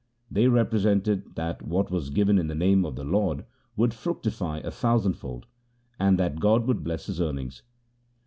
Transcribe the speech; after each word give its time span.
They 0.31 0.47
represented 0.47 1.35
that 1.35 1.61
what 1.61 1.91
was 1.91 2.09
given 2.09 2.39
in 2.39 2.47
the 2.47 2.55
name 2.55 2.85
of 2.85 2.95
the 2.95 3.03
Lord 3.03 3.45
would 3.75 3.93
fructify 3.93 4.57
a 4.57 4.71
thousandfold, 4.71 5.45
and 5.99 6.17
that 6.17 6.39
God 6.39 6.65
would 6.65 6.83
bless 6.83 7.05
his 7.05 7.21
earnings. 7.21 7.61